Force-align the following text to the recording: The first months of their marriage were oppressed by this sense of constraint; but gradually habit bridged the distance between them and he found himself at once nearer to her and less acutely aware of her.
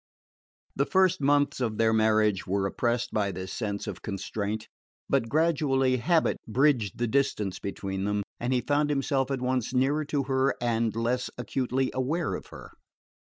The 0.75 0.87
first 0.87 1.21
months 1.21 1.59
of 1.61 1.77
their 1.77 1.93
marriage 1.93 2.47
were 2.47 2.65
oppressed 2.65 3.11
by 3.13 3.31
this 3.31 3.53
sense 3.53 3.85
of 3.85 4.01
constraint; 4.01 4.67
but 5.07 5.29
gradually 5.29 5.97
habit 5.97 6.37
bridged 6.47 6.97
the 6.97 7.05
distance 7.05 7.59
between 7.59 8.05
them 8.05 8.23
and 8.39 8.51
he 8.51 8.61
found 8.61 8.89
himself 8.89 9.29
at 9.29 9.41
once 9.41 9.75
nearer 9.75 10.03
to 10.05 10.23
her 10.23 10.55
and 10.59 10.95
less 10.95 11.29
acutely 11.37 11.91
aware 11.93 12.33
of 12.33 12.47
her. 12.47 12.71